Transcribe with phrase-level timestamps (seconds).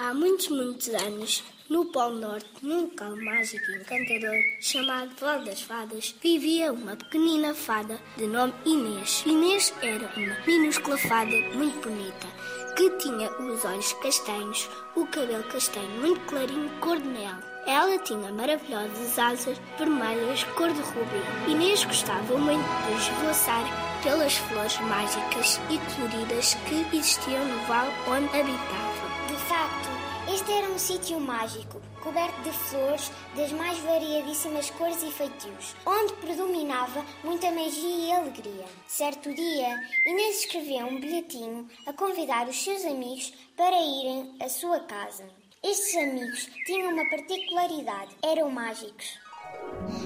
[0.00, 5.60] Há muitos, muitos anos, no Polo Norte, num local mágico e encantador chamado Vale das
[5.62, 9.24] Fadas, vivia uma pequenina fada de nome Inês.
[9.26, 12.28] Inês era uma minúscula fada muito bonita,
[12.76, 17.34] que tinha os olhos castanhos, o cabelo castanho muito clarinho, cor de mel.
[17.66, 21.50] Ela tinha maravilhosas asas vermelhas, cor de rubi.
[21.50, 23.64] Inês gostava muito de esvoaçar
[24.04, 29.07] pelas flores mágicas e coloridas que existiam no vale onde habitava.
[29.38, 29.88] Facto,
[30.34, 36.12] este era um sítio mágico, coberto de flores das mais variadíssimas cores e feitios, onde
[36.14, 38.64] predominava muita magia e alegria.
[38.86, 44.80] Certo dia, Inês escreveu um bilhetinho a convidar os seus amigos para irem à sua
[44.80, 45.24] casa.
[45.62, 49.18] Estes amigos tinham uma particularidade: eram mágicos.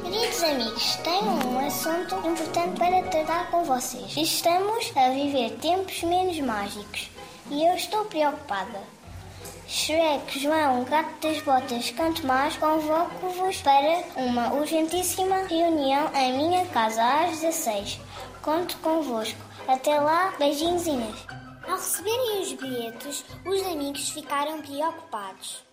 [0.03, 4.17] Queridos amigos, tenho um assunto importante para tratar com vocês.
[4.17, 7.11] Estamos a viver tempos menos mágicos
[7.51, 9.02] e eu estou preocupada.
[9.67, 17.03] Shrek, João, Gato das Botas, Canto Mais, convoco-vos para uma urgentíssima reunião em minha casa
[17.03, 18.01] às 16.
[18.43, 19.39] Conto convosco.
[19.67, 21.27] Até lá, beijinhos Inês.
[21.65, 25.72] Ao receberem os bilhetes, os amigos ficaram preocupados.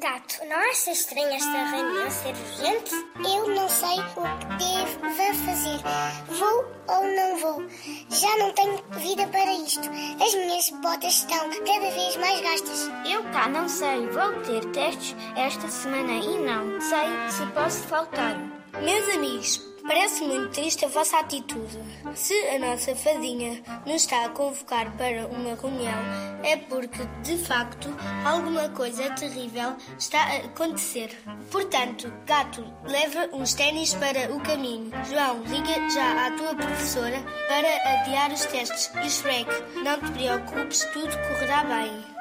[0.00, 2.94] Gato, não achas estranha esta reunião ser urgente?
[3.16, 5.78] Eu não sei o que devo fazer.
[6.26, 7.68] Vou ou não vou?
[8.08, 9.90] Já não tenho vida para isto.
[10.24, 12.90] As minhas botas estão cada vez mais gastas.
[13.04, 18.38] Eu cá não sei, vou ter testes esta semana e não sei se posso faltar.
[18.82, 21.78] Meus amigos, Parece muito triste a vossa atitude.
[22.14, 25.98] Se a nossa fadinha nos está a convocar para uma reunião,
[26.42, 27.88] é porque, de facto,
[28.24, 31.16] alguma coisa terrível está a acontecer.
[31.50, 34.90] Portanto, gato, leva uns ténis para o caminho.
[35.08, 37.18] João, liga já à tua professora
[37.48, 38.90] para adiar os testes.
[39.04, 39.50] E Shrek,
[39.82, 42.20] não te preocupes, tudo correrá bem.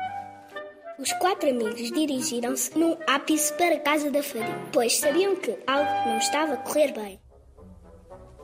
[0.98, 6.10] Os quatro amigos dirigiram-se num ápice para a casa da fadinha, pois sabiam que algo
[6.10, 7.20] não estava a correr bem.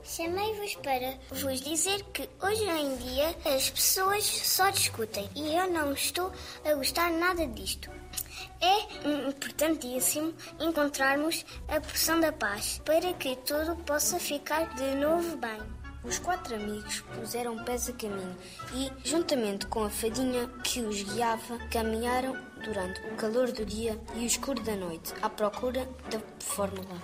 [0.06, 5.92] Chamei-vos para vos dizer que hoje em dia as pessoas só discutem e eu não
[5.94, 6.32] estou
[6.64, 7.90] a gostar nada disto.
[8.62, 15.60] É importantíssimo encontrarmos a porção da paz para que tudo possa ficar de novo bem.
[16.04, 18.38] Os quatro amigos puseram pés a caminho
[18.76, 24.20] e, juntamente com a fadinha que os guiava, caminharam durante o calor do dia e
[24.20, 27.02] o escuro da noite à procura da fórmula.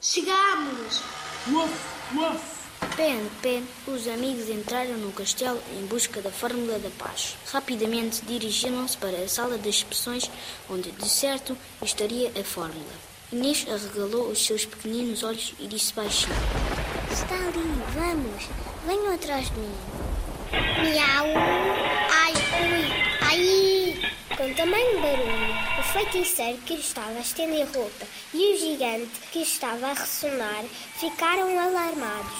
[0.00, 1.00] Chegamos!
[1.48, 1.70] Uf,
[2.14, 2.62] uf.
[2.96, 7.36] Pé a pé, os amigos entraram no castelo em busca da fórmula da paz.
[7.52, 10.30] Rapidamente dirigiram-se para a sala das inspeções,
[10.70, 12.92] onde de certo estaria a fórmula.
[13.32, 16.34] Inês arregalou os seus pequeninos olhos e disse baixinho:
[17.10, 18.48] Está ali, vamos,
[18.86, 19.74] venham atrás de mim.
[20.52, 21.26] Miau!
[22.10, 23.01] Ai, ui, ai!
[24.42, 28.04] Com tamanho barulho, o feiticeiro que estava a estender roupa
[28.34, 30.64] e o gigante que estava a ressonar
[30.98, 32.38] ficaram alarmados.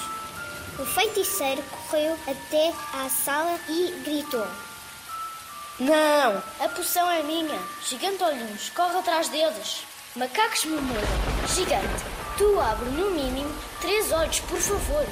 [0.81, 4.45] O feiticeiro correu até à sala e gritou:
[5.79, 7.61] Não, a poção é minha.
[7.89, 9.85] Gigante olhinhos, corre atrás deles.
[10.17, 11.07] Macacos murmuram:
[11.55, 12.05] Gigante,
[12.37, 15.07] tu abre no mínimo três olhos, por favor.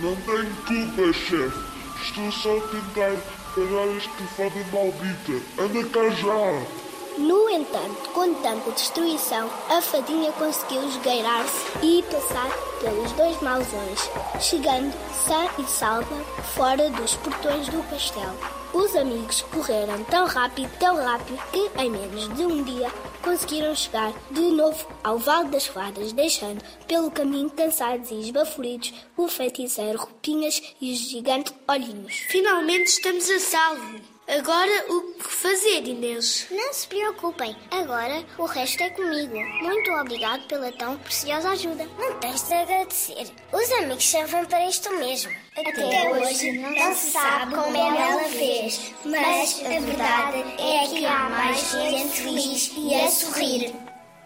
[0.00, 1.76] Não tenho culpa, chefe.
[2.02, 5.40] Estou só a tentar parar esta fada maldita.
[5.58, 6.85] Anda cá já!
[7.18, 14.92] No entanto, com tanta destruição, a fadinha conseguiu esgueirar-se e passar pelos dois mausões, chegando
[15.26, 16.14] sã e salva
[16.54, 18.36] fora dos portões do castelo.
[18.74, 22.90] Os amigos correram tão rápido, tão rápido, que em menos de um dia
[23.22, 29.26] conseguiram chegar de novo ao Vale das Fadas, deixando pelo caminho cansados e esbaforidos o
[29.26, 32.14] feiticeiro Roupinhas e o gigante Olhinhos.
[32.28, 34.15] Finalmente estamos a salvo.
[34.28, 36.48] Agora o que fazer, Inês?
[36.50, 39.38] Não se preocupem, agora o resto é comigo.
[39.62, 41.88] Muito obrigado pela tão preciosa ajuda.
[41.96, 43.30] Não tens de agradecer.
[43.52, 45.30] Os amigos servem para isto mesmo.
[45.56, 51.28] Até, Até hoje não se sabe como ela fez, mas a verdade é que há
[51.28, 53.74] mais gente feliz e a sorrir.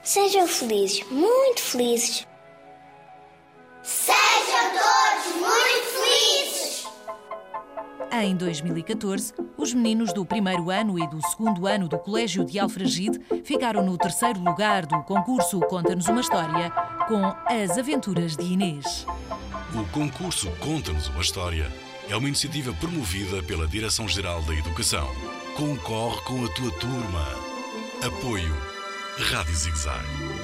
[0.02, 2.29] Sejam felizes, muito felizes!
[8.12, 13.20] Em 2014, os meninos do primeiro ano e do segundo ano do Colégio de Alfragide
[13.44, 16.70] ficaram no terceiro lugar do concurso Conta-nos uma História
[17.06, 19.06] com As Aventuras de Inês.
[19.74, 21.70] O concurso Conta-nos uma História
[22.08, 25.08] é uma iniciativa promovida pela Direção-Geral da Educação.
[25.56, 27.24] Concorre com a tua turma.
[28.04, 28.56] Apoio
[29.18, 30.39] Rádio Zigzag.